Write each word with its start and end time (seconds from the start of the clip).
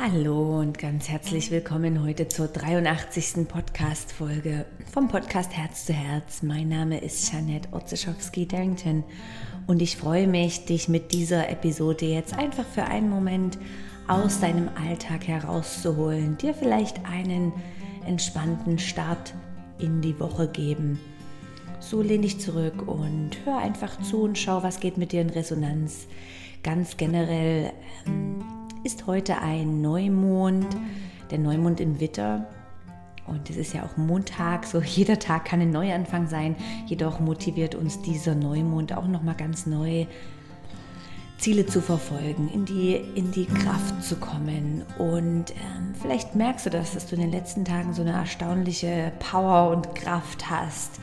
Hallo 0.00 0.60
und 0.60 0.78
ganz 0.78 1.08
herzlich 1.08 1.50
willkommen 1.50 2.04
heute 2.04 2.28
zur 2.28 2.46
83. 2.46 3.48
Podcast-Folge 3.48 4.64
vom 4.92 5.08
Podcast 5.08 5.56
Herz 5.56 5.86
zu 5.86 5.92
Herz. 5.92 6.44
Mein 6.44 6.68
Name 6.68 7.00
ist 7.00 7.32
Janette 7.32 7.68
Otzeschowski-Darrington 7.72 9.02
und 9.66 9.82
ich 9.82 9.96
freue 9.96 10.28
mich, 10.28 10.66
dich 10.66 10.88
mit 10.88 11.10
dieser 11.10 11.50
Episode 11.50 12.06
jetzt 12.06 12.32
einfach 12.32 12.64
für 12.64 12.84
einen 12.84 13.10
Moment 13.10 13.58
aus 14.06 14.38
deinem 14.38 14.68
Alltag 14.86 15.26
herauszuholen, 15.26 16.38
dir 16.38 16.54
vielleicht 16.54 17.04
einen 17.04 17.52
entspannten 18.06 18.78
Start 18.78 19.34
in 19.80 20.00
die 20.00 20.20
Woche 20.20 20.46
geben. 20.46 21.00
So 21.80 22.02
lehn 22.02 22.22
dich 22.22 22.38
zurück 22.38 22.86
und 22.86 23.30
hör 23.44 23.58
einfach 23.58 24.00
zu 24.02 24.22
und 24.22 24.38
schau, 24.38 24.62
was 24.62 24.78
geht 24.78 24.96
mit 24.96 25.10
dir 25.10 25.22
in 25.22 25.30
Resonanz. 25.30 26.06
Ganz 26.62 26.96
generell 26.96 27.72
ähm, 28.06 28.57
ist 28.84 29.06
heute 29.06 29.40
ein 29.40 29.80
Neumond, 29.80 30.66
der 31.30 31.38
Neumond 31.38 31.80
im 31.80 32.00
Witter. 32.00 32.46
Und 33.26 33.50
es 33.50 33.56
ist 33.56 33.74
ja 33.74 33.84
auch 33.84 33.96
Montag, 33.96 34.64
so 34.64 34.80
jeder 34.84 35.18
Tag 35.18 35.44
kann 35.44 35.60
ein 35.60 35.70
Neuanfang 35.70 36.28
sein. 36.28 36.56
Jedoch 36.86 37.20
motiviert 37.20 37.74
uns 37.74 38.00
dieser 38.02 38.34
Neumond 38.34 38.96
auch 38.96 39.06
nochmal 39.06 39.34
ganz 39.34 39.66
neu, 39.66 40.06
Ziele 41.38 41.66
zu 41.66 41.80
verfolgen, 41.80 42.50
in 42.52 42.64
die, 42.64 42.96
in 43.14 43.30
die 43.30 43.46
Kraft 43.46 44.02
zu 44.02 44.16
kommen. 44.16 44.82
Und 44.98 45.50
ähm, 45.50 45.94
vielleicht 46.00 46.34
merkst 46.34 46.66
du 46.66 46.70
das, 46.70 46.94
dass 46.94 47.06
du 47.06 47.14
in 47.14 47.20
den 47.20 47.30
letzten 47.30 47.64
Tagen 47.64 47.94
so 47.94 48.02
eine 48.02 48.10
erstaunliche 48.10 49.12
Power 49.20 49.70
und 49.70 49.94
Kraft 49.94 50.50
hast. 50.50 50.98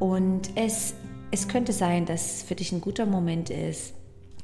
Und 0.00 0.50
es, 0.56 0.94
es 1.30 1.46
könnte 1.46 1.72
sein, 1.72 2.04
dass 2.04 2.42
für 2.42 2.56
dich 2.56 2.72
ein 2.72 2.80
guter 2.80 3.06
Moment 3.06 3.48
ist, 3.48 3.94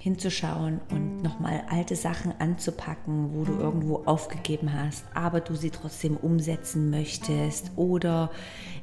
hinzuschauen 0.09 0.81
und 0.91 1.23
nochmal 1.23 1.63
alte 1.69 1.95
Sachen 1.95 2.33
anzupacken, 2.39 3.31
wo 3.35 3.45
du 3.45 3.53
irgendwo 3.59 4.03
aufgegeben 4.07 4.73
hast, 4.73 5.05
aber 5.13 5.41
du 5.41 5.55
sie 5.55 5.69
trotzdem 5.69 6.17
umsetzen 6.17 6.89
möchtest 6.89 7.73
oder 7.77 8.31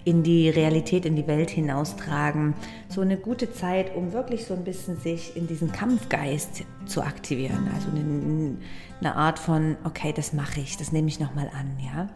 in 0.03 0.21
die 0.21 0.49
Realität, 0.49 1.05
in 1.05 1.15
die 1.15 1.25
Welt 1.25 1.49
hinaustragen. 1.49 2.53
So 2.89 3.01
eine 3.01 3.17
gute 3.17 3.51
Zeit, 3.51 3.95
um 3.95 4.13
wirklich 4.13 4.45
so 4.45 4.53
ein 4.53 4.63
bisschen 4.63 4.97
sich 4.97 5.35
in 5.35 5.47
diesen 5.47 5.71
Kampfgeist 5.71 6.63
zu 6.85 7.01
aktivieren. 7.01 7.67
Also 7.73 7.89
eine, 7.89 8.57
eine 8.99 9.15
Art 9.15 9.39
von, 9.39 9.77
okay, 9.83 10.13
das 10.15 10.31
mache 10.31 10.59
ich, 10.59 10.77
das 10.77 10.91
nehme 10.91 11.07
ich 11.07 11.19
nochmal 11.19 11.49
an, 11.59 11.77
ja. 11.83 12.07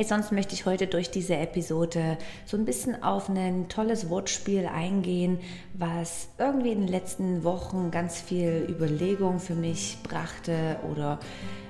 Hey, 0.00 0.06
sonst 0.06 0.32
möchte 0.32 0.54
ich 0.54 0.64
heute 0.64 0.86
durch 0.86 1.10
diese 1.10 1.36
Episode 1.36 2.16
so 2.46 2.56
ein 2.56 2.64
bisschen 2.64 3.02
auf 3.02 3.28
ein 3.28 3.68
tolles 3.68 4.08
Wortspiel 4.08 4.64
eingehen, 4.64 5.40
was 5.74 6.28
irgendwie 6.38 6.72
in 6.72 6.78
den 6.78 6.88
letzten 6.88 7.44
Wochen 7.44 7.90
ganz 7.90 8.18
viel 8.18 8.64
Überlegung 8.66 9.40
für 9.40 9.54
mich 9.54 9.98
brachte 10.02 10.78
oder 10.90 11.20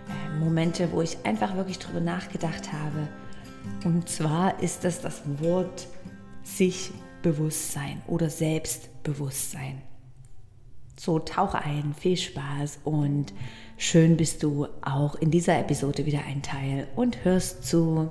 äh, 0.06 0.38
Momente, 0.38 0.92
wo 0.92 1.02
ich 1.02 1.18
einfach 1.24 1.56
wirklich 1.56 1.80
drüber 1.80 1.98
nachgedacht 1.98 2.72
habe. 2.72 3.08
Und 3.84 4.08
zwar 4.08 4.62
ist 4.62 4.84
das 4.84 5.00
das 5.00 5.22
Wort 5.40 5.88
sich 6.44 6.92
Bewusstsein 7.22 8.00
oder 8.06 8.30
Selbstbewusstsein. 8.30 9.82
So 11.02 11.18
tauch 11.18 11.54
ein, 11.54 11.94
viel 11.98 12.18
Spaß 12.18 12.80
und 12.84 13.32
schön 13.78 14.18
bist 14.18 14.42
du 14.42 14.66
auch 14.82 15.14
in 15.14 15.30
dieser 15.30 15.58
Episode 15.58 16.04
wieder 16.04 16.26
ein 16.28 16.42
Teil 16.42 16.88
und 16.94 17.24
hörst 17.24 17.66
zu. 17.66 18.10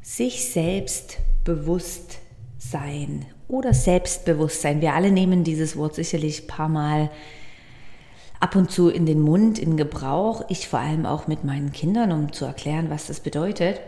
Sich 0.00 0.44
selbst 0.44 1.18
bewusst 1.44 2.18
sein 2.58 3.24
oder 3.46 3.72
Selbstbewusstsein. 3.72 4.80
Wir 4.80 4.94
alle 4.94 5.12
nehmen 5.12 5.44
dieses 5.44 5.76
Wort 5.76 5.94
sicherlich 5.94 6.42
ein 6.42 6.48
paar 6.48 6.68
Mal 6.68 7.12
ab 8.40 8.56
und 8.56 8.72
zu 8.72 8.88
in 8.88 9.06
den 9.06 9.20
Mund, 9.20 9.60
in 9.60 9.76
Gebrauch. 9.76 10.42
Ich 10.48 10.66
vor 10.66 10.80
allem 10.80 11.06
auch 11.06 11.28
mit 11.28 11.44
meinen 11.44 11.70
Kindern, 11.70 12.10
um 12.10 12.32
zu 12.32 12.44
erklären, 12.44 12.90
was 12.90 13.06
das 13.06 13.20
bedeutet. 13.20 13.80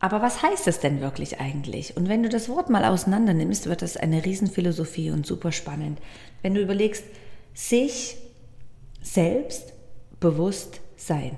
Aber 0.00 0.22
was 0.22 0.42
heißt 0.42 0.66
das 0.66 0.80
denn 0.80 1.00
wirklich 1.00 1.40
eigentlich? 1.40 1.96
Und 1.96 2.08
wenn 2.08 2.22
du 2.22 2.28
das 2.28 2.48
Wort 2.48 2.70
mal 2.70 2.84
auseinander 2.84 3.34
nimmst, 3.34 3.66
wird 3.66 3.82
das 3.82 3.96
eine 3.96 4.24
Riesenphilosophie 4.24 5.10
und 5.10 5.26
super 5.26 5.50
spannend. 5.50 5.98
Wenn 6.42 6.54
du 6.54 6.60
überlegst, 6.60 7.04
sich 7.52 8.16
selbst 9.02 9.72
bewusst 10.20 10.80
sein 10.96 11.36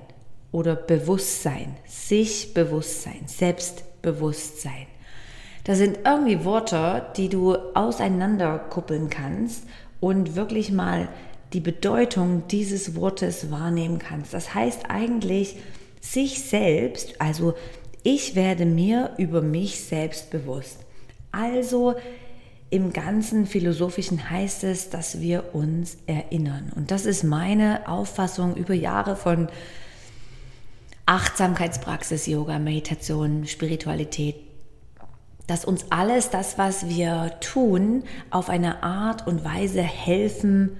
oder 0.52 0.74
Bewusstsein, 0.74 1.76
sich 1.86 2.52
Bewusstsein, 2.52 3.22
Selbstbewusstsein. 3.26 4.86
Das 5.64 5.78
sind 5.78 6.00
irgendwie 6.04 6.44
Worte, 6.44 7.06
die 7.16 7.28
du 7.28 7.54
auseinanderkuppeln 7.74 9.08
kannst 9.08 9.64
und 10.00 10.34
wirklich 10.36 10.72
mal 10.72 11.08
die 11.52 11.60
Bedeutung 11.60 12.44
dieses 12.48 12.94
Wortes 12.94 13.50
wahrnehmen 13.50 13.98
kannst. 13.98 14.34
Das 14.34 14.54
heißt 14.54 14.84
eigentlich, 14.88 15.56
sich 16.00 16.42
selbst, 16.42 17.20
also 17.20 17.54
ich 18.02 18.34
werde 18.34 18.66
mir 18.66 19.12
über 19.18 19.42
mich 19.42 19.80
selbst 19.80 20.30
bewusst. 20.30 20.78
Also 21.32 21.94
im 22.70 22.92
ganzen 22.92 23.46
Philosophischen 23.46 24.30
heißt 24.30 24.64
es, 24.64 24.90
dass 24.90 25.20
wir 25.20 25.54
uns 25.54 25.98
erinnern. 26.06 26.72
Und 26.74 26.90
das 26.90 27.04
ist 27.04 27.24
meine 27.24 27.88
Auffassung 27.88 28.56
über 28.56 28.74
Jahre 28.74 29.16
von 29.16 29.48
Achtsamkeitspraxis, 31.06 32.26
Yoga, 32.26 32.60
Meditation, 32.60 33.46
Spiritualität, 33.46 34.36
dass 35.48 35.64
uns 35.64 35.86
alles 35.90 36.30
das, 36.30 36.58
was 36.58 36.88
wir 36.88 37.32
tun, 37.40 38.04
auf 38.30 38.48
eine 38.48 38.84
Art 38.84 39.26
und 39.26 39.44
Weise 39.44 39.82
helfen, 39.82 40.76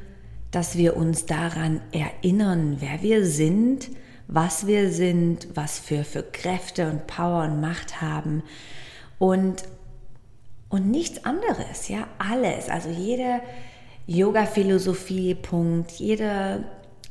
dass 0.52 0.76
wir 0.76 0.96
uns 0.96 1.26
daran 1.26 1.80
erinnern, 1.90 2.76
wer 2.78 3.02
wir 3.02 3.26
sind, 3.26 3.88
was 4.32 4.68
wir 4.68 4.92
sind, 4.92 5.48
was 5.54 5.90
wir 5.90 6.04
für 6.04 6.22
Kräfte 6.22 6.88
und 6.88 7.08
Power 7.08 7.42
und 7.42 7.60
Macht 7.60 8.00
haben 8.00 8.44
und, 9.18 9.64
und 10.68 10.88
nichts 10.88 11.24
anderes, 11.24 11.88
ja, 11.88 12.06
alles. 12.18 12.68
Also 12.68 12.90
jede 12.90 13.40
Yoga-Philosophie, 14.06 15.34
Punkt, 15.34 15.90
jeder 15.92 16.60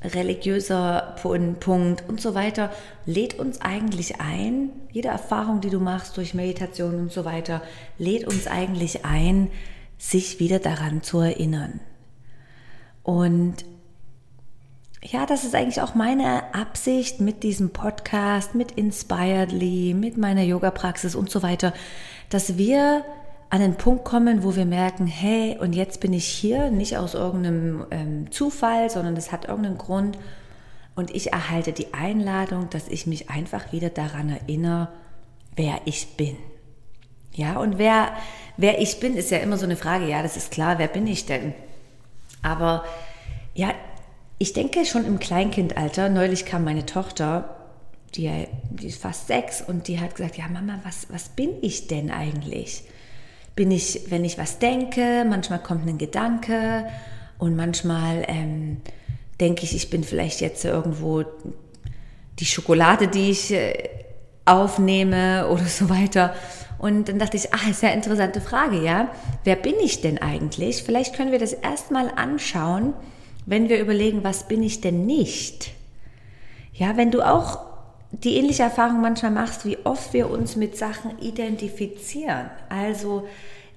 religiöser 0.01 1.17
Punkt 1.21 2.07
und 2.07 2.21
so 2.21 2.35
weiter 2.35 2.71
lädt 3.05 3.37
uns 3.37 3.59
eigentlich 3.59 4.21
ein, 4.21 4.69
jede 4.89 5.09
Erfahrung, 5.09 5.59
die 5.59 5.69
du 5.69 5.81
machst 5.81 6.15
durch 6.15 6.33
Meditation 6.33 6.95
und 6.95 7.11
so 7.11 7.25
weiter, 7.25 7.61
lädt 7.97 8.25
uns 8.25 8.47
eigentlich 8.47 9.03
ein, 9.03 9.51
sich 9.97 10.39
wieder 10.39 10.59
daran 10.59 11.03
zu 11.03 11.19
erinnern. 11.19 11.81
Und 13.03 13.65
ja, 15.03 15.25
das 15.25 15.43
ist 15.45 15.55
eigentlich 15.55 15.81
auch 15.81 15.95
meine 15.95 16.53
Absicht 16.53 17.21
mit 17.21 17.43
diesem 17.43 17.71
Podcast, 17.71 18.53
mit 18.53 18.73
Inspiredly, 18.73 19.93
mit 19.93 20.17
meiner 20.17 20.43
Yoga-Praxis 20.43 21.15
und 21.15 21.29
so 21.29 21.41
weiter, 21.41 21.73
dass 22.29 22.57
wir 22.57 23.05
an 23.49 23.61
den 23.61 23.75
Punkt 23.75 24.03
kommen, 24.03 24.43
wo 24.43 24.55
wir 24.55 24.65
merken, 24.65 25.07
hey, 25.07 25.57
und 25.59 25.73
jetzt 25.73 26.01
bin 26.01 26.13
ich 26.13 26.25
hier, 26.25 26.69
nicht 26.69 26.97
aus 26.97 27.13
irgendeinem 27.15 27.85
ähm, 27.91 28.31
Zufall, 28.31 28.89
sondern 28.89 29.15
das 29.15 29.31
hat 29.31 29.45
irgendeinen 29.45 29.77
Grund. 29.77 30.17
Und 30.95 31.15
ich 31.15 31.31
erhalte 31.31 31.71
die 31.71 31.93
Einladung, 31.93 32.69
dass 32.69 32.87
ich 32.89 33.07
mich 33.07 33.29
einfach 33.29 33.71
wieder 33.71 33.89
daran 33.89 34.29
erinnere, 34.29 34.89
wer 35.55 35.79
ich 35.85 36.17
bin. 36.17 36.35
Ja, 37.33 37.57
und 37.57 37.77
wer, 37.77 38.09
wer 38.57 38.81
ich 38.81 38.99
bin, 38.99 39.15
ist 39.15 39.31
ja 39.31 39.37
immer 39.37 39.57
so 39.57 39.65
eine 39.65 39.77
Frage, 39.77 40.07
ja, 40.07 40.21
das 40.21 40.35
ist 40.35 40.51
klar, 40.51 40.77
wer 40.77 40.87
bin 40.87 41.07
ich 41.07 41.25
denn? 41.25 41.53
Aber 42.43 42.83
ja, 43.55 43.73
ich 44.39 44.53
denke 44.53 44.85
schon 44.85 45.05
im 45.05 45.19
Kleinkindalter, 45.19 46.07
neulich 46.07 46.45
kam 46.45 46.63
meine 46.63 46.85
Tochter, 46.85 47.57
die, 48.15 48.31
die 48.69 48.87
ist 48.87 49.01
fast 49.01 49.27
sechs, 49.27 49.61
und 49.61 49.87
die 49.89 49.99
hat 49.99 50.15
gesagt, 50.15 50.37
ja 50.37 50.47
Mama, 50.47 50.79
was, 50.83 51.07
was 51.11 51.29
bin 51.29 51.49
ich 51.61 51.87
denn 51.87 52.09
eigentlich? 52.09 52.83
Bin 53.55 53.69
ich, 53.69 54.03
wenn 54.09 54.23
ich 54.23 54.37
was 54.37 54.57
denke, 54.57 55.25
manchmal 55.27 55.59
kommt 55.59 55.85
ein 55.85 55.97
Gedanke 55.97 56.87
und 57.37 57.57
manchmal 57.57 58.23
ähm, 58.27 58.77
denke 59.41 59.63
ich, 59.65 59.75
ich 59.75 59.89
bin 59.89 60.05
vielleicht 60.05 60.39
jetzt 60.39 60.63
irgendwo 60.63 61.25
die 62.39 62.45
Schokolade, 62.45 63.09
die 63.09 63.31
ich 63.31 63.51
äh, 63.51 63.89
aufnehme 64.45 65.47
oder 65.51 65.65
so 65.65 65.89
weiter. 65.89 66.33
Und 66.77 67.09
dann 67.09 67.19
dachte 67.19 67.35
ich, 67.35 67.53
ah, 67.53 67.69
ist 67.69 67.83
ja 67.83 67.89
eine 67.89 67.97
interessante 67.97 68.39
Frage, 68.39 68.81
ja. 68.81 69.11
Wer 69.43 69.57
bin 69.57 69.75
ich 69.83 69.99
denn 69.99 70.17
eigentlich? 70.17 70.81
Vielleicht 70.81 71.13
können 71.13 71.33
wir 71.33 71.39
das 71.39 71.51
erstmal 71.51 72.09
anschauen 72.15 72.93
wenn 73.49 73.67
wir 73.67 73.79
überlegen, 73.79 74.23
was 74.23 74.47
bin 74.47 74.61
ich 74.61 74.79
denn 74.79 75.07
nicht? 75.07 75.71
Ja, 76.71 76.97
wenn 76.97 77.09
du 77.09 77.23
auch 77.23 77.59
die 78.11 78.37
ähnliche 78.37 78.61
Erfahrung 78.61 79.01
manchmal 79.01 79.31
machst, 79.31 79.65
wie 79.65 79.77
oft 79.85 80.13
wir 80.13 80.29
uns 80.29 80.55
mit 80.55 80.77
Sachen 80.77 81.17
identifizieren. 81.19 82.51
Also 82.69 83.27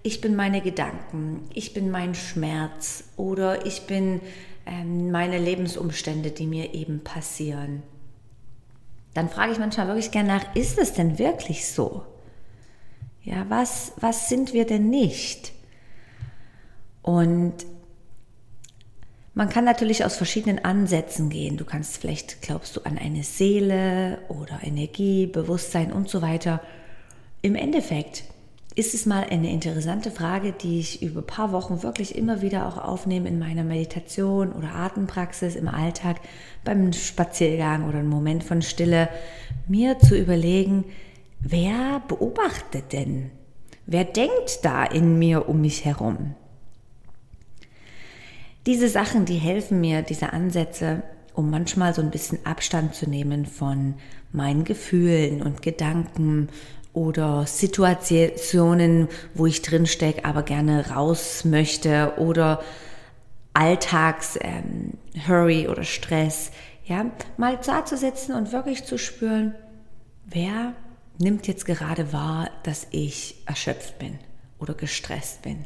ich 0.02 0.20
bin 0.20 0.36
meine 0.36 0.60
Gedanken, 0.60 1.48
ich 1.54 1.72
bin 1.72 1.90
mein 1.90 2.14
Schmerz 2.14 3.04
oder 3.16 3.64
ich 3.64 3.86
bin 3.86 4.20
ähm, 4.66 5.10
meine 5.10 5.38
Lebensumstände, 5.38 6.32
die 6.32 6.46
mir 6.46 6.74
eben 6.74 7.00
passieren. 7.02 7.82
Dann 9.14 9.30
frage 9.30 9.52
ich 9.52 9.58
manchmal 9.58 9.86
wirklich 9.86 10.10
gerne 10.10 10.28
nach, 10.28 10.54
ist 10.54 10.78
es 10.78 10.92
denn 10.92 11.18
wirklich 11.18 11.66
so? 11.66 12.02
Ja, 13.24 13.46
was, 13.48 13.92
was 13.96 14.28
sind 14.28 14.52
wir 14.52 14.66
denn 14.66 14.90
nicht? 14.90 15.52
Und 17.02 17.54
man 19.34 19.48
kann 19.48 19.64
natürlich 19.64 20.04
aus 20.04 20.16
verschiedenen 20.16 20.64
Ansätzen 20.64 21.30
gehen. 21.30 21.56
Du 21.56 21.64
kannst 21.64 21.96
vielleicht, 21.96 22.42
glaubst 22.42 22.76
du, 22.76 22.82
an 22.82 22.98
eine 22.98 23.22
Seele 23.22 24.18
oder 24.28 24.60
Energie, 24.62 25.26
Bewusstsein 25.26 25.92
und 25.92 26.08
so 26.08 26.20
weiter. 26.20 26.60
Im 27.40 27.54
Endeffekt 27.54 28.24
ist 28.74 28.94
es 28.94 29.06
mal 29.06 29.24
eine 29.24 29.50
interessante 29.50 30.10
Frage, 30.10 30.52
die 30.52 30.80
ich 30.80 31.02
über 31.02 31.20
ein 31.20 31.26
paar 31.26 31.52
Wochen 31.52 31.82
wirklich 31.82 32.16
immer 32.16 32.40
wieder 32.42 32.66
auch 32.66 32.78
aufnehme 32.78 33.28
in 33.28 33.38
meiner 33.38 33.64
Meditation 33.64 34.52
oder 34.52 34.74
Atempraxis 34.74 35.56
im 35.56 35.68
Alltag, 35.68 36.20
beim 36.64 36.92
Spaziergang 36.92 37.88
oder 37.88 37.98
einem 37.98 38.08
Moment 38.08 38.44
von 38.44 38.62
Stille, 38.62 39.08
mir 39.66 39.98
zu 39.98 40.16
überlegen, 40.16 40.84
wer 41.40 42.02
beobachtet 42.08 42.92
denn? 42.92 43.30
Wer 43.86 44.04
denkt 44.04 44.60
da 44.62 44.84
in 44.84 45.18
mir 45.18 45.48
um 45.48 45.60
mich 45.60 45.84
herum? 45.84 46.34
Diese 48.66 48.88
Sachen, 48.88 49.24
die 49.24 49.38
helfen 49.38 49.80
mir, 49.80 50.02
diese 50.02 50.32
Ansätze, 50.32 51.02
um 51.34 51.50
manchmal 51.50 51.94
so 51.94 52.02
ein 52.02 52.10
bisschen 52.10 52.46
Abstand 52.46 52.94
zu 52.94 53.10
nehmen 53.10 53.44
von 53.44 53.94
meinen 54.32 54.64
Gefühlen 54.64 55.42
und 55.42 55.62
Gedanken 55.62 56.48
oder 56.92 57.46
Situationen, 57.46 59.08
wo 59.34 59.46
ich 59.46 59.62
drin 59.62 59.86
stecke, 59.86 60.24
aber 60.24 60.42
gerne 60.42 60.90
raus 60.90 61.44
möchte 61.44 62.12
oder 62.18 62.62
Alltags 63.52 64.38
ähm, 64.40 64.92
oder 65.68 65.82
Stress, 65.84 66.52
ja, 66.84 67.06
mal 67.36 67.58
da 67.64 67.84
zu 67.84 67.96
sitzen 67.96 68.32
und 68.34 68.52
wirklich 68.52 68.84
zu 68.84 68.98
spüren, 68.98 69.54
wer 70.26 70.74
nimmt 71.18 71.48
jetzt 71.48 71.66
gerade 71.66 72.12
wahr, 72.12 72.50
dass 72.62 72.86
ich 72.90 73.42
erschöpft 73.46 73.98
bin 73.98 74.18
oder 74.58 74.74
gestresst 74.74 75.42
bin? 75.42 75.64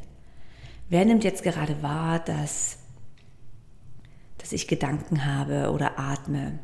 Wer 0.88 1.04
nimmt 1.04 1.24
jetzt 1.24 1.42
gerade 1.42 1.82
wahr, 1.82 2.20
dass 2.20 2.78
dass 4.46 4.52
ich 4.52 4.68
Gedanken 4.68 5.24
habe 5.24 5.72
oder 5.72 5.98
atme. 5.98 6.60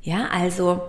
Ja, 0.00 0.28
also 0.28 0.80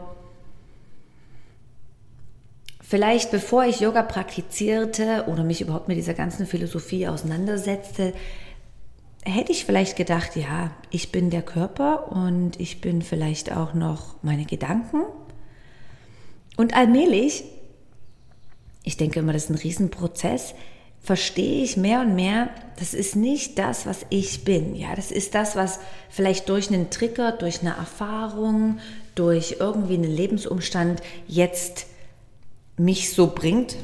vielleicht 2.79 3.31
bevor 3.31 3.65
ich 3.65 3.81
Yoga 3.81 4.01
praktizierte 4.01 5.25
oder 5.27 5.43
mich 5.43 5.59
überhaupt 5.59 5.89
mit 5.89 5.97
dieser 5.97 6.13
ganzen 6.13 6.45
Philosophie 6.45 7.09
auseinandersetzte, 7.09 8.13
hätte 9.25 9.51
ich 9.51 9.65
vielleicht 9.65 9.97
gedacht, 9.97 10.37
ja, 10.37 10.71
ich 10.89 11.11
bin 11.11 11.29
der 11.31 11.41
Körper 11.41 12.13
und 12.13 12.57
ich 12.57 12.79
bin 12.79 13.01
vielleicht 13.01 13.51
auch 13.51 13.73
noch 13.73 14.15
meine 14.23 14.45
Gedanken. 14.45 15.01
Und 16.55 16.77
allmählich, 16.77 17.43
ich 18.83 18.95
denke 18.95 19.19
immer, 19.19 19.33
das 19.33 19.45
ist 19.45 19.49
ein 19.49 19.57
Riesenprozess, 19.57 20.55
verstehe 21.05 21.63
ich 21.63 21.77
mehr 21.77 22.01
und 22.01 22.15
mehr, 22.15 22.49
das 22.79 22.95
ist 22.95 23.15
nicht 23.15 23.59
das, 23.59 23.85
was 23.85 24.05
ich 24.09 24.43
bin. 24.43 24.75
Ja, 24.75 24.95
das 24.95 25.11
ist 25.11 25.35
das, 25.35 25.55
was 25.55 25.79
vielleicht 26.09 26.49
durch 26.49 26.69
einen 26.69 26.89
Trigger, 26.89 27.31
durch 27.31 27.61
eine 27.61 27.75
Erfahrung, 27.75 28.79
durch 29.13 29.57
irgendwie 29.59 29.93
einen 29.93 30.11
Lebensumstand 30.11 31.01
jetzt 31.27 31.85
mich 32.75 33.13
so 33.13 33.27
bringt 33.27 33.77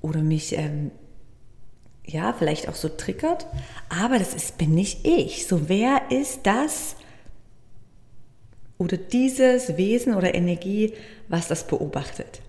oder 0.00 0.20
mich 0.22 0.56
ähm, 0.56 0.92
ja 2.06 2.32
vielleicht 2.32 2.68
auch 2.68 2.76
so 2.76 2.88
triggert. 2.88 3.46
Aber 3.88 4.20
das 4.20 4.32
ist 4.32 4.56
bin 4.56 4.72
nicht 4.72 5.04
ich. 5.04 5.48
So 5.48 5.68
wer 5.68 6.10
ist 6.10 6.40
das 6.44 6.94
oder 8.78 8.96
dieses 8.96 9.76
Wesen 9.76 10.14
oder 10.14 10.34
Energie, 10.36 10.94
was 11.28 11.48
das 11.48 11.66
beobachtet? 11.66 12.40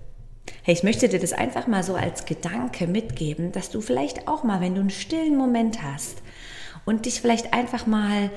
Hey, 0.63 0.75
ich 0.75 0.83
möchte 0.83 1.09
dir 1.09 1.19
das 1.19 1.33
einfach 1.33 1.65
mal 1.65 1.81
so 1.81 1.95
als 1.95 2.25
Gedanke 2.25 2.85
mitgeben, 2.85 3.51
dass 3.51 3.71
du 3.71 3.81
vielleicht 3.81 4.27
auch 4.27 4.43
mal, 4.43 4.61
wenn 4.61 4.75
du 4.75 4.81
einen 4.81 4.91
stillen 4.91 5.35
Moment 5.35 5.81
hast 5.81 6.21
und 6.85 7.07
dich 7.07 7.19
vielleicht 7.19 7.51
einfach 7.51 7.87
mal 7.87 8.29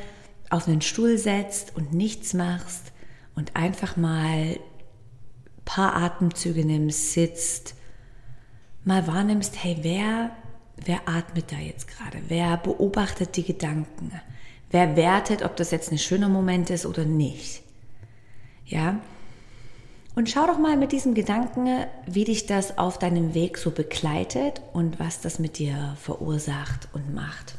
auf 0.48 0.66
einen 0.66 0.80
Stuhl 0.80 1.18
setzt 1.18 1.76
und 1.76 1.92
nichts 1.92 2.32
machst 2.32 2.92
und 3.34 3.56
einfach 3.56 3.98
mal 3.98 4.52
ein 4.52 4.58
paar 5.66 5.96
Atemzüge 5.96 6.64
nimmst, 6.64 7.12
sitzt, 7.12 7.74
mal 8.84 9.06
wahrnimmst, 9.06 9.62
hey, 9.62 9.76
wer, 9.82 10.30
wer 10.82 11.06
atmet 11.06 11.52
da 11.52 11.56
jetzt 11.56 11.88
gerade? 11.88 12.22
Wer 12.28 12.56
beobachtet 12.56 13.36
die 13.36 13.44
Gedanken? 13.44 14.12
Wer 14.70 14.96
wertet, 14.96 15.42
ob 15.44 15.56
das 15.56 15.70
jetzt 15.70 15.92
ein 15.92 15.98
schöner 15.98 16.30
Moment 16.30 16.70
ist 16.70 16.86
oder 16.86 17.04
nicht? 17.04 17.62
Ja, 18.64 18.98
und 20.14 20.30
schau 20.30 20.46
doch 20.46 20.58
mal 20.58 20.76
mit 20.76 20.92
diesem 20.92 21.14
Gedanken, 21.14 21.86
wie 22.06 22.24
dich 22.24 22.46
das 22.46 22.78
auf 22.78 22.98
deinem 22.98 23.34
Weg 23.34 23.58
so 23.58 23.70
begleitet 23.70 24.62
und 24.72 25.00
was 25.00 25.20
das 25.20 25.38
mit 25.38 25.58
dir 25.58 25.96
verursacht 26.00 26.88
und 26.92 27.14
macht. 27.14 27.56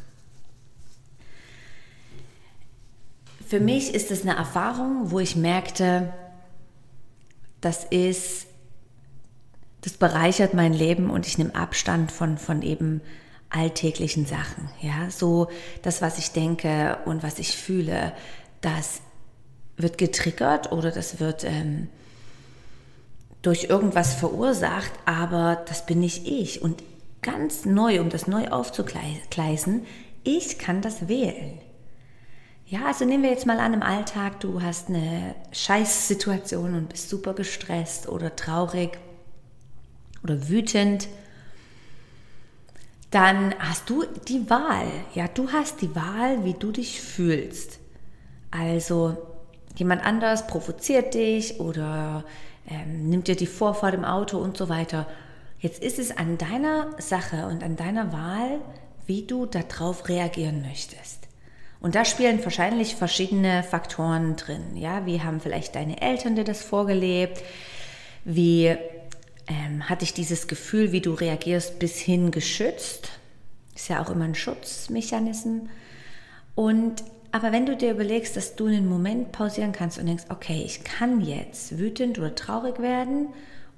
Für 3.45 3.59
mich 3.59 3.93
ist 3.93 4.09
es 4.09 4.23
eine 4.23 4.35
Erfahrung, 4.35 5.11
wo 5.11 5.19
ich 5.19 5.35
merkte, 5.35 6.13
das 7.61 7.83
ist, 7.83 8.47
das 9.81 9.93
bereichert 9.93 10.53
mein 10.53 10.73
Leben 10.73 11.09
und 11.09 11.27
ich 11.27 11.37
nehme 11.37 11.53
Abstand 11.53 12.11
von, 12.11 12.37
von 12.37 12.61
eben 12.61 13.01
alltäglichen 13.49 14.25
Sachen. 14.25 14.69
Ja, 14.81 15.11
so 15.11 15.49
das, 15.83 16.01
was 16.01 16.17
ich 16.17 16.31
denke 16.31 16.97
und 17.05 17.21
was 17.21 17.37
ich 17.37 17.55
fühle, 17.55 18.13
das 18.61 19.01
wird 19.77 19.97
getriggert 19.97 20.71
oder 20.71 20.89
das 20.89 21.19
wird 21.19 21.43
ähm, 21.43 21.89
durch 23.45 23.65
irgendwas 23.65 24.13
verursacht, 24.13 24.91
aber 25.05 25.63
das 25.67 25.85
bin 25.85 25.99
nicht 25.99 26.27
ich. 26.27 26.61
Und 26.61 26.83
ganz 27.21 27.65
neu, 27.65 28.01
um 28.01 28.09
das 28.09 28.27
neu 28.27 28.47
aufzugleisen, 28.47 29.85
ich 30.23 30.57
kann 30.57 30.81
das 30.81 31.07
wählen. 31.07 31.59
Ja, 32.67 32.85
also 32.87 33.05
nehmen 33.05 33.23
wir 33.23 33.29
jetzt 33.29 33.45
mal 33.45 33.59
an 33.59 33.75
im 33.75 33.83
Alltag, 33.83 34.39
du 34.39 34.63
hast 34.63 34.89
eine 34.89 35.35
Scheißsituation 35.51 36.73
und 36.73 36.89
bist 36.89 37.09
super 37.09 37.35
gestresst 37.35 38.09
oder 38.09 38.35
traurig 38.35 38.97
oder 40.23 40.49
wütend. 40.49 41.07
Dann 43.11 43.53
hast 43.59 43.87
du 43.89 44.03
die 44.27 44.49
Wahl. 44.49 44.87
Ja, 45.13 45.27
du 45.27 45.51
hast 45.51 45.81
die 45.81 45.95
Wahl, 45.95 46.43
wie 46.43 46.55
du 46.55 46.71
dich 46.71 46.99
fühlst. 46.99 47.77
Also 48.49 49.15
jemand 49.75 50.03
anders 50.03 50.47
provoziert 50.47 51.13
dich 51.13 51.59
oder 51.59 52.25
ähm, 52.69 53.09
nimmt 53.09 53.27
dir 53.27 53.35
die 53.35 53.47
Vorfahrt 53.47 53.93
im 53.93 54.05
Auto 54.05 54.37
und 54.37 54.57
so 54.57 54.69
weiter. 54.69 55.07
Jetzt 55.59 55.81
ist 55.81 55.99
es 55.99 56.15
an 56.15 56.37
deiner 56.37 56.89
Sache 56.99 57.47
und 57.47 57.63
an 57.63 57.75
deiner 57.75 58.11
Wahl, 58.11 58.59
wie 59.05 59.23
du 59.23 59.45
darauf 59.45 60.07
reagieren 60.09 60.61
möchtest. 60.61 61.25
Und 61.79 61.95
da 61.95 62.03
spielen 62.05 62.43
wahrscheinlich 62.43 62.95
verschiedene 62.95 63.63
Faktoren 63.63 64.35
drin. 64.35 64.75
Ja, 64.75 65.05
wie 65.05 65.21
haben 65.21 65.39
vielleicht 65.39 65.75
deine 65.75 66.01
Eltern 66.01 66.35
dir 66.35 66.43
das 66.43 66.63
vorgelebt? 66.63 67.43
Wie 68.23 68.75
ähm, 69.47 69.87
hat 69.87 70.01
dich 70.01 70.13
dieses 70.13 70.47
Gefühl, 70.47 70.91
wie 70.91 71.01
du 71.01 71.13
reagierst, 71.13 71.77
bis 71.77 71.99
hin 71.99 72.31
geschützt? 72.31 73.09
Ist 73.75 73.89
ja 73.89 74.01
auch 74.01 74.09
immer 74.09 74.25
ein 74.25 74.35
Schutzmechanismus. 74.35 75.69
Und 76.55 77.03
aber 77.35 77.51
wenn 77.51 77.65
du 77.65 77.75
dir 77.75 77.91
überlegst, 77.91 78.37
dass 78.37 78.55
du 78.55 78.67
einen 78.67 78.87
Moment 78.87 79.33
pausieren 79.33 79.73
kannst 79.73 79.99
und 79.99 80.05
denkst, 80.05 80.23
okay, 80.29 80.63
ich 80.65 80.85
kann 80.85 81.19
jetzt 81.19 81.77
wütend 81.77 82.17
oder 82.17 82.33
traurig 82.33 82.79
werden 82.79 83.27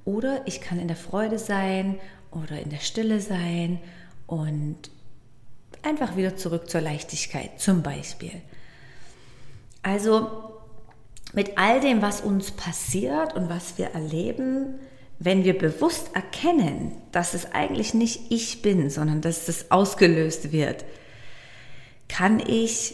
oder 0.05 0.41
ich 0.45 0.61
kann 0.61 0.77
in 0.79 0.87
der 0.87 0.95
Freude 0.95 1.39
sein 1.39 1.97
oder 2.29 2.61
in 2.61 2.69
der 2.69 2.81
Stille 2.81 3.19
sein 3.19 3.79
und 4.27 4.77
einfach 5.81 6.15
wieder 6.15 6.37
zurück 6.37 6.69
zur 6.69 6.81
Leichtigkeit 6.81 7.59
zum 7.59 7.81
Beispiel. 7.81 8.43
Also 9.81 10.53
mit 11.33 11.57
all 11.57 11.81
dem, 11.81 12.03
was 12.03 12.21
uns 12.21 12.51
passiert 12.51 13.33
und 13.33 13.49
was 13.49 13.79
wir 13.79 13.87
erleben, 13.87 14.75
wenn 15.17 15.43
wir 15.45 15.57
bewusst 15.57 16.11
erkennen, 16.13 16.91
dass 17.11 17.33
es 17.33 17.53
eigentlich 17.53 17.95
nicht 17.95 18.31
ich 18.31 18.61
bin, 18.61 18.91
sondern 18.91 19.21
dass 19.21 19.47
es 19.47 19.71
ausgelöst 19.71 20.51
wird, 20.51 20.85
kann 22.07 22.39
ich 22.39 22.93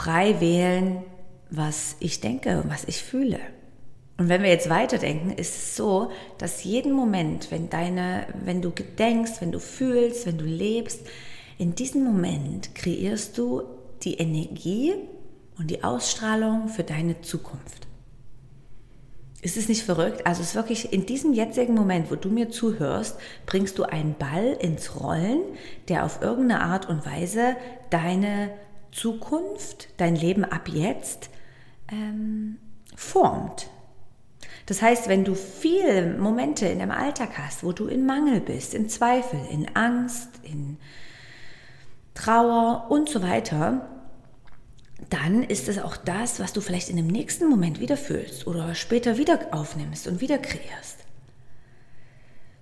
frei 0.00 0.40
wählen, 0.40 1.02
was 1.50 1.96
ich 2.00 2.20
denke 2.20 2.62
und 2.62 2.70
was 2.70 2.84
ich 2.84 3.02
fühle. 3.02 3.38
Und 4.16 4.30
wenn 4.30 4.42
wir 4.42 4.48
jetzt 4.48 4.70
weiterdenken, 4.70 5.30
ist 5.30 5.54
es 5.54 5.76
so, 5.76 6.10
dass 6.38 6.64
jeden 6.64 6.92
Moment, 6.92 7.50
wenn 7.50 7.68
deine, 7.68 8.26
wenn 8.44 8.62
du 8.62 8.70
denkst, 8.70 9.32
wenn 9.40 9.52
du 9.52 9.60
fühlst, 9.60 10.26
wenn 10.26 10.38
du 10.38 10.44
lebst, 10.46 11.00
in 11.58 11.74
diesem 11.74 12.02
Moment 12.02 12.74
kreierst 12.74 13.36
du 13.36 13.62
die 14.02 14.14
Energie 14.14 14.94
und 15.58 15.70
die 15.70 15.84
Ausstrahlung 15.84 16.68
für 16.68 16.84
deine 16.84 17.20
Zukunft. 17.20 17.86
Ist 19.42 19.58
es 19.58 19.68
nicht 19.68 19.82
verrückt? 19.82 20.26
Also 20.26 20.40
es 20.40 20.48
ist 20.48 20.54
wirklich 20.54 20.94
in 20.94 21.04
diesem 21.04 21.34
jetzigen 21.34 21.74
Moment, 21.74 22.10
wo 22.10 22.14
du 22.14 22.30
mir 22.30 22.48
zuhörst, 22.48 23.18
bringst 23.44 23.78
du 23.78 23.84
einen 23.84 24.14
Ball 24.14 24.56
ins 24.60 24.98
Rollen, 24.98 25.40
der 25.88 26.06
auf 26.06 26.22
irgendeine 26.22 26.62
Art 26.62 26.88
und 26.88 27.04
Weise 27.04 27.56
deine 27.90 28.50
Zukunft, 28.92 29.88
dein 29.96 30.16
Leben 30.16 30.44
ab 30.44 30.68
jetzt 30.68 31.30
ähm, 31.90 32.58
formt. 32.94 33.68
Das 34.66 34.82
heißt, 34.82 35.08
wenn 35.08 35.24
du 35.24 35.34
viele 35.34 36.16
Momente 36.16 36.66
in 36.66 36.78
deinem 36.78 36.92
Alltag 36.92 37.38
hast, 37.38 37.64
wo 37.64 37.72
du 37.72 37.86
in 37.86 38.06
Mangel 38.06 38.40
bist, 38.40 38.74
in 38.74 38.88
Zweifel, 38.88 39.40
in 39.50 39.74
Angst, 39.74 40.28
in 40.42 40.78
Trauer 42.14 42.86
und 42.88 43.08
so 43.08 43.22
weiter, 43.22 43.88
dann 45.08 45.42
ist 45.42 45.68
es 45.68 45.78
auch 45.78 45.96
das, 45.96 46.38
was 46.38 46.52
du 46.52 46.60
vielleicht 46.60 46.90
in 46.90 46.96
dem 46.96 47.06
nächsten 47.06 47.48
Moment 47.48 47.80
wieder 47.80 47.96
fühlst 47.96 48.46
oder 48.46 48.74
später 48.74 49.16
wieder 49.16 49.48
aufnimmst 49.50 50.06
und 50.06 50.20
wieder 50.20 50.38
kreierst. 50.38 50.99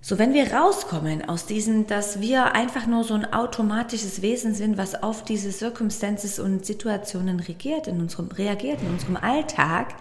So, 0.00 0.18
wenn 0.18 0.32
wir 0.32 0.52
rauskommen 0.52 1.28
aus 1.28 1.46
diesem, 1.46 1.86
dass 1.88 2.20
wir 2.20 2.54
einfach 2.54 2.86
nur 2.86 3.02
so 3.02 3.14
ein 3.14 3.32
automatisches 3.32 4.22
Wesen 4.22 4.54
sind, 4.54 4.78
was 4.78 5.02
auf 5.02 5.24
diese 5.24 5.50
Circumstances 5.50 6.38
und 6.38 6.64
Situationen 6.64 7.40
reagiert 7.40 7.88
in 7.88 8.00
unserem, 8.00 8.28
reagiert 8.28 8.80
in 8.80 8.88
unserem 8.88 9.16
Alltag, 9.16 9.94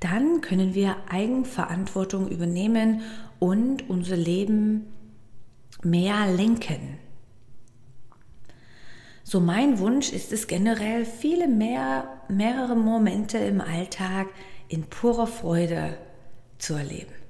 dann 0.00 0.40
können 0.40 0.74
wir 0.74 0.96
Eigenverantwortung 1.10 2.28
übernehmen 2.28 3.02
und 3.38 3.88
unser 3.90 4.16
Leben 4.16 4.86
mehr 5.82 6.26
lenken. 6.26 6.98
So 9.22 9.40
mein 9.40 9.78
Wunsch 9.80 10.12
ist 10.12 10.32
es 10.32 10.46
generell, 10.46 11.04
viele 11.04 11.46
mehr, 11.48 12.22
mehrere 12.28 12.76
Momente 12.76 13.38
im 13.38 13.60
Alltag 13.60 14.28
in 14.68 14.84
purer 14.84 15.26
Freude 15.26 15.98
zu 16.58 16.74
erleben. 16.74 17.25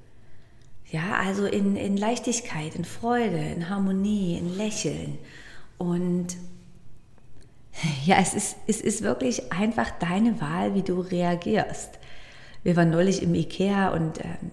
Ja, 0.89 1.15
also 1.19 1.45
in, 1.45 1.75
in 1.75 1.97
Leichtigkeit, 1.97 2.75
in 2.75 2.85
Freude, 2.85 3.37
in 3.37 3.69
Harmonie, 3.69 4.37
in 4.37 4.55
Lächeln. 4.55 5.17
Und 5.77 6.37
ja, 8.05 8.17
es 8.19 8.33
ist, 8.33 8.55
es 8.67 8.81
ist 8.81 9.01
wirklich 9.03 9.51
einfach 9.51 9.91
deine 9.99 10.39
Wahl, 10.39 10.75
wie 10.75 10.83
du 10.83 11.01
reagierst. 11.01 11.99
Wir 12.63 12.75
waren 12.75 12.89
neulich 12.89 13.21
im 13.21 13.35
Ikea 13.35 13.89
und 13.89 14.23
ähm, 14.23 14.51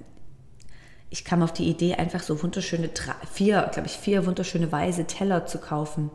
ich 1.09 1.25
kam 1.25 1.43
auf 1.43 1.53
die 1.53 1.69
Idee, 1.69 1.95
einfach 1.95 2.23
so 2.23 2.43
wunderschöne, 2.43 2.91
vier, 3.33 3.71
glaube 3.73 3.87
ich, 3.87 3.93
vier 3.93 4.27
wunderschöne 4.27 4.71
weiße 4.71 5.05
Teller 5.05 5.47
zu 5.47 5.59
kaufen. 5.59 6.11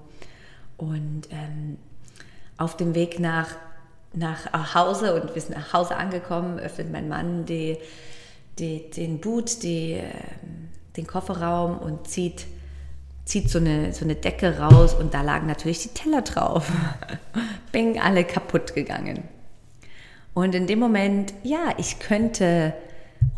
Und 0.75 1.29
ähm, 1.31 1.77
auf 2.57 2.75
dem 2.75 2.93
Weg 2.95 3.19
nach, 3.19 3.47
nach 4.13 4.75
Hause 4.75 5.19
und 5.19 5.33
wir 5.33 5.41
sind 5.41 5.55
nach 5.55 5.71
Hause 5.71 5.95
angekommen, 5.95 6.59
öffnet 6.59 6.91
mein 6.91 7.07
Mann 7.07 7.45
die 7.45 7.77
die, 8.59 8.89
den 8.89 9.19
Boot, 9.19 9.63
die, 9.63 9.93
ähm, 9.93 10.69
den 10.97 11.07
Kofferraum 11.07 11.77
und 11.77 12.07
zieht, 12.07 12.45
zieht 13.25 13.49
so, 13.49 13.59
eine, 13.59 13.93
so 13.93 14.05
eine 14.05 14.15
Decke 14.15 14.59
raus 14.59 14.93
und 14.93 15.13
da 15.13 15.21
lagen 15.21 15.47
natürlich 15.47 15.83
die 15.83 15.89
Teller 15.89 16.21
drauf. 16.21 16.71
Bing, 17.71 17.99
alle 17.99 18.23
kaputt 18.23 18.73
gegangen. 18.73 19.23
Und 20.33 20.55
in 20.55 20.67
dem 20.67 20.79
Moment, 20.79 21.33
ja, 21.43 21.73
ich 21.77 21.99
könnte, 21.99 22.73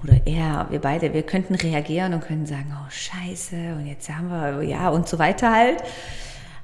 oder 0.04 0.22
er, 0.25 0.68
wir 0.70 0.80
beide, 0.80 1.13
wir 1.13 1.24
könnten 1.24 1.56
reagieren 1.56 2.13
und 2.13 2.22
können 2.22 2.46
sagen, 2.46 2.75
oh 2.75 2.90
scheiße, 2.90 3.75
und 3.75 3.88
jetzt 3.88 4.10
haben 4.10 4.30
wir, 4.30 4.62
ja, 4.63 4.90
und 4.90 5.08
so 5.08 5.20
weiter 5.20 5.51
halt. 5.51 5.84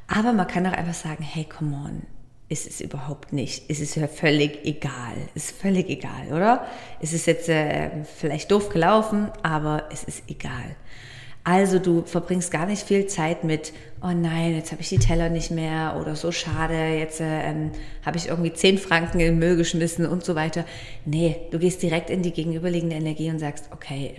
Aber 0.07 0.33
man 0.33 0.47
kann 0.47 0.65
auch 0.67 0.73
einfach 0.73 0.93
sagen, 0.93 1.23
hey, 1.23 1.45
come 1.45 1.75
on, 1.75 2.03
ist 2.49 2.67
es 2.67 2.81
überhaupt 2.81 3.33
nicht. 3.33 3.69
Es 3.69 3.79
ist 3.79 3.95
ja 3.95 4.07
völlig 4.07 4.65
egal. 4.65 5.15
Ist 5.35 5.51
völlig 5.51 5.89
egal, 5.89 6.27
oder? 6.29 6.65
Es 7.01 7.13
ist 7.13 7.27
jetzt 7.27 7.49
äh, 7.49 7.89
vielleicht 8.03 8.51
doof 8.51 8.69
gelaufen, 8.69 9.29
aber 9.43 9.89
es 9.91 10.03
ist 10.03 10.23
egal. 10.29 10.75
Also 11.43 11.79
du 11.79 12.03
verbringst 12.03 12.51
gar 12.51 12.65
nicht 12.65 12.83
viel 12.83 13.07
Zeit 13.07 13.45
mit, 13.45 13.71
oh 14.01 14.11
nein, 14.11 14.53
jetzt 14.55 14.73
habe 14.73 14.81
ich 14.81 14.89
die 14.89 14.99
Teller 14.99 15.29
nicht 15.29 15.49
mehr 15.49 15.97
oder 15.99 16.17
so 16.17 16.33
schade, 16.33 16.73
jetzt 16.73 17.21
äh, 17.21 17.49
ähm, 17.49 17.71
habe 18.05 18.17
ich 18.17 18.27
irgendwie 18.27 18.51
zehn 18.51 18.77
Franken 18.77 19.21
in 19.21 19.27
den 19.27 19.39
Müll 19.39 19.55
geschmissen 19.55 20.05
und 20.05 20.25
so 20.25 20.35
weiter. 20.35 20.65
Nee, 21.05 21.37
du 21.51 21.59
gehst 21.59 21.81
direkt 21.81 22.09
in 22.09 22.21
die 22.21 22.33
gegenüberliegende 22.33 22.97
Energie 22.97 23.29
und 23.29 23.39
sagst, 23.39 23.69
okay, 23.71 24.13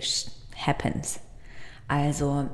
happens. 0.55 1.19
Also 1.87 2.47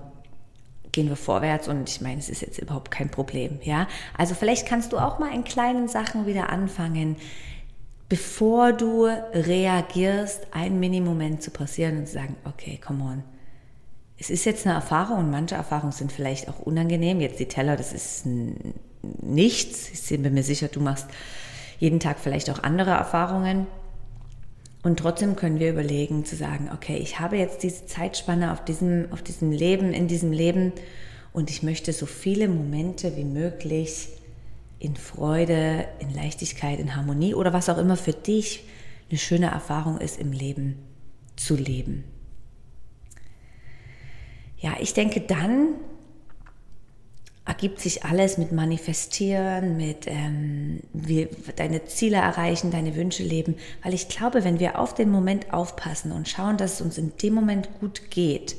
gehen 0.96 1.10
wir 1.10 1.18
vorwärts 1.18 1.68
und 1.68 1.90
ich 1.90 2.00
meine, 2.00 2.20
es 2.20 2.30
ist 2.30 2.42
jetzt 2.42 2.58
überhaupt 2.58 2.90
kein 2.90 3.12
Problem, 3.12 3.60
ja. 3.64 3.88
Also 4.18 4.34
vielleicht 4.34 4.66
kannst 4.66 4.94
du 4.94 4.98
auch 4.98 5.20
mal 5.20 5.34
in 5.34 5.44
kleinen 5.44 5.90
Sachen 5.90 6.26
wieder 6.26 6.50
anfangen, 6.50 7.18
bevor 8.08 8.72
du 8.72 9.06
reagierst, 9.06 10.48
einen 10.52 10.80
Mini-Moment 10.80 11.44
zu 11.44 11.52
passieren 11.52 11.98
und 11.98 12.08
zu 12.08 12.14
sagen, 12.14 12.38
okay, 12.46 12.80
come 12.84 13.04
on. 13.04 13.24
Es 14.18 14.30
ist 14.30 14.46
jetzt 14.46 14.66
eine 14.66 14.76
Erfahrung 14.76 15.20
und 15.20 15.32
manche 15.32 15.56
Erfahrungen 15.56 15.92
sind 15.92 16.14
vielleicht 16.14 16.48
auch 16.48 16.60
unangenehm. 16.60 17.20
Jetzt 17.20 17.40
die 17.40 17.48
Teller, 17.48 17.76
das 17.76 17.92
ist 17.92 18.26
nichts. 19.22 19.90
Ich 19.92 20.22
bin 20.22 20.34
mir 20.34 20.44
sicher, 20.44 20.70
du 20.70 20.80
machst 20.80 21.08
jeden 21.80 22.00
Tag 22.00 22.20
vielleicht 22.20 22.50
auch 22.50 22.64
andere 22.64 22.92
Erfahrungen. 22.92 23.68
Und 24.86 25.00
trotzdem 25.00 25.36
können 25.36 25.60
wir 25.60 25.72
überlegen 25.72 26.26
zu 26.26 26.36
sagen, 26.36 26.70
okay, 26.72 26.98
ich 26.98 27.20
habe 27.20 27.38
jetzt 27.38 27.64
diese 27.64 27.88
Zeitspanne 27.88 28.52
auf 28.52 28.64
diesem, 28.64 29.12
auf 29.12 29.24
diesem 29.24 29.52
Leben, 29.52 29.94
in 29.94 30.08
diesem 30.08 30.32
Leben 30.32 30.74
und 31.34 31.50
ich 31.50 31.64
möchte 31.64 31.92
so 31.92 32.06
viele 32.06 32.48
Momente 32.48 33.18
wie 33.18 33.24
möglich 33.24 34.10
in 34.78 34.96
Freude, 34.96 35.88
in 35.98 36.14
Leichtigkeit, 36.14 36.80
in 36.80 36.96
Harmonie 36.96 37.34
oder 37.34 37.52
was 37.52 37.68
auch 37.68 37.80
immer 37.80 37.98
für 37.98 38.14
dich 38.14 38.64
eine 39.10 39.18
schöne 39.18 39.48
Erfahrung 39.48 39.98
ist 39.98 40.20
im 40.20 40.32
Leben 40.32 40.78
zu 41.36 41.56
leben. 41.56 42.04
Ja, 44.60 44.76
ich 44.80 44.94
denke 44.94 45.20
dann 45.20 45.70
ergibt 47.46 47.80
sich 47.80 48.04
alles 48.04 48.38
mit 48.38 48.52
Manifestieren, 48.52 49.78
mit 49.78 50.08
ähm, 50.08 50.80
wie, 50.94 51.30
deine 51.56 51.86
Ziele 51.86 52.18
erreichen, 52.18 52.72
deine 52.72 52.96
Wünsche 52.96 53.24
leben. 53.24 53.56
Weil 53.84 53.94
ich 53.94 54.10
glaube, 54.10 54.44
wenn 54.44 54.60
wir 54.60 54.80
auf 54.80 54.96
den 54.96 55.12
Moment 55.12 55.54
aufpassen 55.54 56.12
und 56.12 56.28
schauen, 56.28 56.58
dass 56.58 56.76
es 56.76 56.82
uns 56.82 56.98
in 56.98 57.14
dem 57.22 57.36
Moment 57.36 57.70
gut 57.80 58.10
geht, 58.10 58.56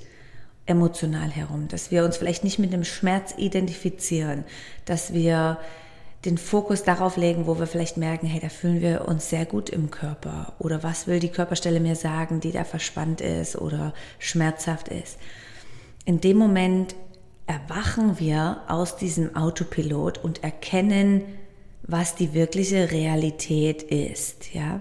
emotional 0.66 1.30
herum, 1.30 1.68
dass 1.68 1.90
wir 1.90 2.04
uns 2.04 2.16
vielleicht 2.16 2.44
nicht 2.44 2.58
mit 2.58 2.72
dem 2.72 2.84
Schmerz 2.84 3.34
identifizieren, 3.36 4.44
dass 4.84 5.12
wir 5.12 5.58
den 6.24 6.38
Fokus 6.38 6.82
darauf 6.82 7.16
legen, 7.16 7.46
wo 7.46 7.58
wir 7.58 7.68
vielleicht 7.68 7.96
merken, 7.96 8.26
hey, 8.26 8.40
da 8.40 8.48
fühlen 8.48 8.80
wir 8.80 9.06
uns 9.06 9.30
sehr 9.30 9.46
gut 9.46 9.70
im 9.70 9.90
Körper 9.90 10.54
oder 10.58 10.82
was 10.82 11.06
will 11.06 11.20
die 11.20 11.28
Körperstelle 11.28 11.78
mir 11.78 11.94
sagen, 11.94 12.40
die 12.40 12.50
da 12.50 12.64
verspannt 12.64 13.20
ist 13.20 13.56
oder 13.56 13.94
schmerzhaft 14.18 14.88
ist. 14.88 15.18
In 16.04 16.20
dem 16.20 16.36
Moment 16.36 16.96
erwachen 17.46 18.18
wir 18.18 18.62
aus 18.68 18.96
diesem 18.96 19.36
Autopilot 19.36 20.18
und 20.18 20.42
erkennen, 20.42 21.22
was 21.82 22.16
die 22.16 22.34
wirkliche 22.34 22.90
Realität 22.90 23.82
ist, 23.82 24.52
ja. 24.54 24.80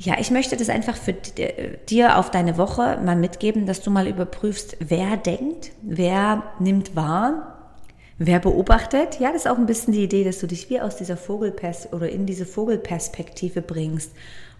Ja, 0.00 0.14
ich 0.20 0.30
möchte 0.30 0.56
das 0.56 0.68
einfach 0.68 0.96
für 0.96 1.12
dir 1.12 2.18
auf 2.18 2.30
deine 2.30 2.56
Woche 2.56 3.00
mal 3.04 3.16
mitgeben, 3.16 3.66
dass 3.66 3.80
du 3.80 3.90
mal 3.90 4.06
überprüfst, 4.06 4.76
wer 4.78 5.16
denkt, 5.16 5.72
wer 5.82 6.44
nimmt 6.60 6.94
wahr, 6.94 7.72
wer 8.16 8.38
beobachtet. 8.38 9.18
Ja, 9.18 9.32
das 9.32 9.42
ist 9.42 9.50
auch 9.50 9.58
ein 9.58 9.66
bisschen 9.66 9.92
die 9.92 10.04
Idee, 10.04 10.22
dass 10.22 10.38
du 10.38 10.46
dich 10.46 10.70
wie 10.70 10.80
aus 10.80 10.94
dieser 10.94 11.16
Vogelpers 11.16 11.92
oder 11.92 12.08
in 12.08 12.26
diese 12.26 12.46
Vogelperspektive 12.46 13.60
bringst 13.60 14.12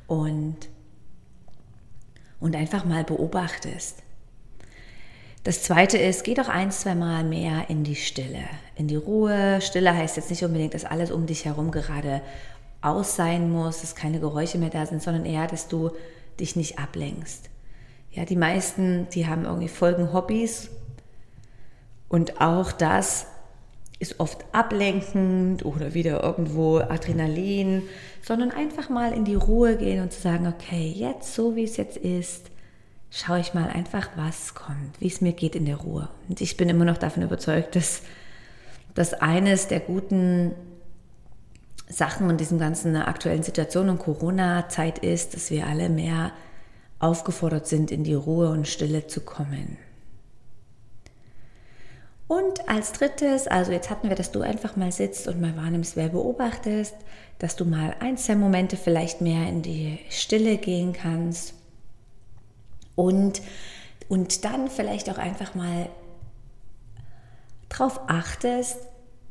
und, 0.08 0.56
und 2.40 2.56
einfach 2.56 2.84
mal 2.84 3.04
beobachtest. 3.04 4.02
Das 5.44 5.62
zweite 5.62 5.98
ist, 5.98 6.24
geh 6.24 6.34
doch 6.34 6.48
ein, 6.48 6.70
zwei 6.70 6.94
Mal 6.94 7.24
mehr 7.24 7.70
in 7.70 7.84
die 7.84 7.94
Stille, 7.94 8.44
in 8.74 8.88
die 8.88 8.96
Ruhe. 8.96 9.60
Stille 9.60 9.96
heißt 9.96 10.16
jetzt 10.16 10.30
nicht 10.30 10.44
unbedingt, 10.44 10.74
dass 10.74 10.84
alles 10.84 11.10
um 11.10 11.26
dich 11.26 11.44
herum 11.44 11.70
gerade 11.70 12.20
aus 12.80 13.16
sein 13.16 13.50
muss, 13.50 13.80
dass 13.80 13.94
keine 13.94 14.20
Geräusche 14.20 14.58
mehr 14.58 14.70
da 14.70 14.86
sind, 14.86 15.02
sondern 15.02 15.24
eher, 15.24 15.46
dass 15.46 15.68
du 15.68 15.90
dich 16.38 16.56
nicht 16.56 16.78
ablenkst. 16.78 17.50
Ja, 18.10 18.24
die 18.24 18.36
meisten, 18.36 19.08
die 19.10 19.26
haben 19.26 19.44
irgendwie 19.44 19.68
folgen 19.68 20.12
Hobbys 20.12 20.70
und 22.08 22.40
auch 22.40 22.72
das 22.72 23.26
ist 23.98 24.20
oft 24.20 24.44
ablenkend 24.52 25.64
oder 25.64 25.92
wieder 25.94 26.22
irgendwo 26.22 26.78
Adrenalin, 26.78 27.82
sondern 28.22 28.50
einfach 28.50 28.88
mal 28.88 29.12
in 29.12 29.24
die 29.24 29.34
Ruhe 29.34 29.76
gehen 29.76 30.02
und 30.02 30.12
zu 30.12 30.20
sagen, 30.20 30.46
okay, 30.46 30.92
jetzt 30.94 31.34
so 31.34 31.56
wie 31.56 31.64
es 31.64 31.76
jetzt 31.76 31.96
ist, 31.96 32.50
schaue 33.10 33.40
ich 33.40 33.54
mal 33.54 33.68
einfach, 33.68 34.10
was 34.16 34.54
kommt, 34.54 35.00
wie 35.00 35.06
es 35.06 35.20
mir 35.20 35.32
geht 35.32 35.56
in 35.56 35.66
der 35.66 35.76
Ruhe. 35.76 36.08
Und 36.28 36.40
ich 36.40 36.56
bin 36.56 36.68
immer 36.68 36.84
noch 36.84 36.98
davon 36.98 37.22
überzeugt, 37.22 37.76
dass 37.76 38.02
das 38.94 39.14
eines 39.14 39.68
der 39.68 39.80
guten 39.80 40.54
Sachen 41.88 42.28
in 42.28 42.36
diesem 42.36 42.58
ganzen 42.58 42.96
aktuellen 42.96 43.42
Situation 43.42 43.88
und 43.88 43.98
Corona-Zeit 43.98 44.98
ist, 44.98 45.34
dass 45.34 45.50
wir 45.50 45.66
alle 45.66 45.88
mehr 45.88 46.32
aufgefordert 46.98 47.66
sind, 47.66 47.90
in 47.90 48.04
die 48.04 48.14
Ruhe 48.14 48.50
und 48.50 48.68
Stille 48.68 49.06
zu 49.06 49.20
kommen. 49.20 49.78
Und 52.26 52.68
als 52.68 52.92
drittes, 52.92 53.46
also 53.46 53.72
jetzt 53.72 53.88
hatten 53.88 54.10
wir, 54.10 54.16
dass 54.16 54.32
du 54.32 54.42
einfach 54.42 54.76
mal 54.76 54.92
sitzt 54.92 55.28
und 55.28 55.40
mal 55.40 55.56
wahrnimmst, 55.56 55.96
wer 55.96 56.10
beobachtest, 56.10 56.94
dass 57.38 57.56
du 57.56 57.64
mal 57.64 57.94
ein, 58.00 58.18
zwei 58.18 58.36
Momente 58.36 58.76
vielleicht 58.76 59.22
mehr 59.22 59.48
in 59.48 59.62
die 59.62 59.98
Stille 60.10 60.58
gehen 60.58 60.92
kannst 60.92 61.54
und, 62.98 63.40
und 64.08 64.44
dann 64.44 64.68
vielleicht 64.68 65.08
auch 65.08 65.18
einfach 65.18 65.54
mal 65.54 65.88
darauf 67.68 68.00
achtest, 68.08 68.78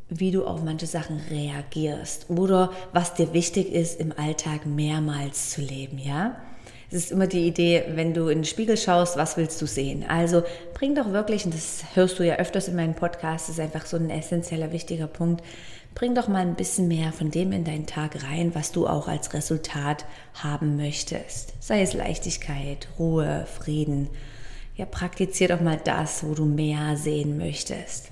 wie 0.07 0.31
du 0.31 0.45
auf 0.45 0.63
manche 0.63 0.87
Sachen 0.87 1.19
reagierst 1.29 2.29
oder 2.29 2.71
was 2.93 3.13
dir 3.15 3.33
wichtig 3.33 3.73
ist 3.73 3.99
im 3.99 4.13
Alltag 4.17 4.65
mehrmals 4.65 5.49
zu 5.49 5.59
leben, 5.59 5.97
ja? 5.99 6.37
es 6.89 6.97
ist 6.97 7.11
immer 7.11 7.27
die 7.27 7.45
Idee, 7.45 7.83
wenn 7.95 8.13
du 8.13 8.29
in 8.29 8.39
den 8.39 8.45
Spiegel 8.45 8.77
schaust, 8.77 9.17
was 9.17 9.35
willst 9.35 9.61
du 9.61 9.67
sehen? 9.67 10.05
Also 10.07 10.43
bring 10.73 10.95
doch 10.95 11.11
wirklich, 11.11 11.43
und 11.43 11.53
das 11.53 11.83
hörst 11.95 12.17
du 12.17 12.23
ja 12.25 12.35
öfters 12.35 12.69
in 12.69 12.77
meinen 12.77 12.95
Podcasts, 12.95 13.49
ist 13.49 13.59
einfach 13.59 13.85
so 13.85 13.97
ein 13.97 14.09
essentieller, 14.09 14.71
wichtiger 14.71 15.07
Punkt, 15.07 15.43
bring 15.97 16.13
doch 16.13 16.27
mal 16.27 16.43
ein 16.43 16.53
bisschen 16.53 16.87
mehr 16.87 17.11
von 17.11 17.31
dem 17.31 17.51
in 17.51 17.63
deinen 17.63 17.87
Tag 17.87 18.23
rein, 18.23 18.53
was 18.53 18.71
du 18.71 18.85
auch 18.85 19.07
als 19.07 19.33
Resultat 19.33 20.05
haben 20.35 20.77
möchtest. 20.77 21.55
Sei 21.59 21.81
es 21.81 21.93
Leichtigkeit, 21.93 22.87
Ruhe, 22.99 23.47
Frieden. 23.47 24.07
Ja, 24.75 24.85
praktizier 24.85 25.47
doch 25.47 25.59
mal 25.59 25.81
das, 25.83 26.23
wo 26.23 26.35
du 26.35 26.45
mehr 26.45 26.97
sehen 26.97 27.39
möchtest. 27.39 28.11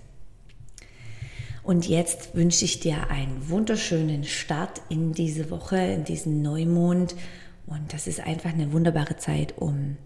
Und 1.61 1.87
jetzt 1.87 2.33
wünsche 2.33 2.65
ich 2.65 2.79
dir 2.79 3.11
einen 3.11 3.49
wunderschönen 3.49 4.23
Start 4.23 4.81
in 4.89 5.13
diese 5.13 5.51
Woche, 5.51 5.77
in 5.77 6.05
diesen 6.05 6.41
Neumond 6.41 7.15
und 7.67 7.93
das 7.93 8.07
ist 8.07 8.19
einfach 8.19 8.51
eine 8.51 8.73
wunderbare 8.73 9.17
Zeit, 9.17 9.59
um 9.59 9.97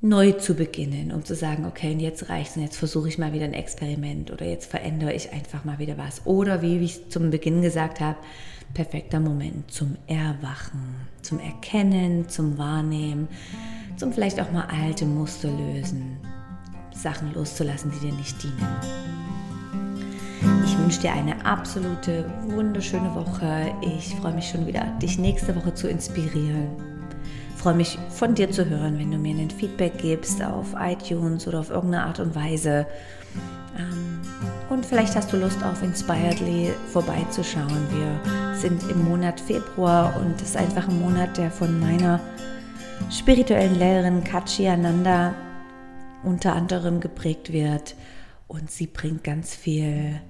neu 0.00 0.32
zu 0.32 0.54
beginnen, 0.54 1.10
um 1.12 1.24
zu 1.24 1.34
sagen, 1.34 1.64
okay, 1.64 1.92
und 1.92 2.00
jetzt 2.00 2.28
reicht's 2.28 2.56
und 2.56 2.62
jetzt 2.62 2.76
versuche 2.76 3.08
ich 3.08 3.18
mal 3.18 3.32
wieder 3.32 3.44
ein 3.44 3.54
Experiment 3.54 4.30
oder 4.30 4.46
jetzt 4.46 4.70
verändere 4.70 5.12
ich 5.12 5.32
einfach 5.32 5.64
mal 5.64 5.78
wieder 5.78 5.96
was. 5.96 6.22
Oder 6.26 6.62
wie 6.62 6.78
ich 6.78 7.08
zum 7.08 7.30
Beginn 7.30 7.62
gesagt 7.62 8.00
habe, 8.00 8.18
perfekter 8.74 9.20
Moment 9.20 9.70
zum 9.70 9.96
Erwachen, 10.06 10.96
zum 11.22 11.40
Erkennen, 11.40 12.28
zum 12.28 12.58
Wahrnehmen, 12.58 13.28
zum 13.96 14.12
vielleicht 14.12 14.40
auch 14.40 14.52
mal 14.52 14.66
alte 14.66 15.06
Muster 15.06 15.48
lösen, 15.48 16.18
Sachen 16.92 17.32
loszulassen, 17.32 17.90
die 17.92 18.06
dir 18.06 18.12
nicht 18.12 18.42
dienen. 18.42 18.76
Ich 20.64 20.78
wünsche 20.78 21.00
dir 21.00 21.12
eine 21.12 21.44
absolute 21.44 22.30
wunderschöne 22.48 23.14
Woche. 23.14 23.72
Ich 23.80 24.14
freue 24.16 24.34
mich 24.34 24.48
schon 24.48 24.66
wieder, 24.66 24.84
dich 25.00 25.18
nächste 25.18 25.56
Woche 25.56 25.72
zu 25.72 25.88
inspirieren. 25.88 26.95
Freue 27.66 27.74
mich 27.74 27.98
von 28.10 28.36
dir 28.36 28.48
zu 28.48 28.70
hören, 28.70 28.96
wenn 28.96 29.10
du 29.10 29.18
mir 29.18 29.34
ein 29.34 29.50
Feedback 29.50 29.98
gibst 29.98 30.40
auf 30.40 30.76
iTunes 30.78 31.48
oder 31.48 31.58
auf 31.58 31.70
irgendeine 31.70 32.04
Art 32.04 32.20
und 32.20 32.36
Weise. 32.36 32.86
Ähm, 33.76 34.20
und 34.70 34.86
vielleicht 34.86 35.16
hast 35.16 35.32
du 35.32 35.36
Lust 35.36 35.64
auf 35.64 35.82
Inspiredly 35.82 36.70
vorbeizuschauen. 36.92 37.88
Wir 37.90 38.54
sind 38.54 38.88
im 38.88 39.04
Monat 39.04 39.40
Februar 39.40 40.14
und 40.20 40.40
es 40.40 40.50
ist 40.50 40.56
einfach 40.56 40.86
ein 40.86 41.00
Monat, 41.00 41.36
der 41.38 41.50
von 41.50 41.80
meiner 41.80 42.20
spirituellen 43.10 43.76
Lehrerin 43.76 44.22
Kachi 44.22 44.68
Ananda 44.68 45.34
unter 46.22 46.54
anderem 46.54 47.00
geprägt 47.00 47.52
wird. 47.52 47.96
Und 48.46 48.70
sie 48.70 48.86
bringt 48.86 49.24
ganz 49.24 49.56
viel 49.56 50.20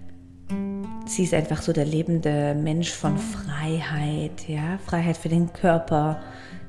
sie 1.06 1.24
ist 1.24 1.34
einfach 1.34 1.62
so 1.62 1.72
der 1.72 1.84
lebende 1.84 2.54
Mensch 2.54 2.90
von 2.90 3.16
Freiheit, 3.18 4.48
ja, 4.48 4.78
Freiheit 4.84 5.16
für 5.16 5.28
den 5.28 5.52
Körper. 5.52 6.20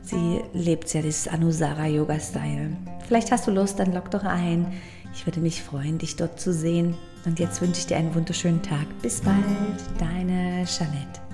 Sie 0.08 0.42
lebt 0.54 0.94
ja 0.94 1.02
dieses 1.02 1.28
Anusara 1.28 1.86
Yoga 1.86 2.18
Style. 2.18 2.70
Vielleicht 3.06 3.30
hast 3.32 3.46
du 3.46 3.52
Lust, 3.52 3.78
dann 3.78 3.92
lock 3.92 4.10
doch 4.10 4.24
ein. 4.24 4.66
Ich 5.14 5.26
würde 5.28 5.42
mich 5.42 5.62
freuen, 5.62 5.98
dich 5.98 6.16
dort 6.16 6.40
zu 6.40 6.54
sehen. 6.54 6.96
Und 7.26 7.40
jetzt 7.40 7.62
wünsche 7.62 7.82
ich 7.82 7.88
dir 7.88 7.98
einen 7.98 8.16
wunderschönen 8.16 8.62
Tag. 8.62 8.86
Bis 9.02 9.20
bald, 9.20 9.44
deine 10.00 10.64
Jeanette. 10.64 11.27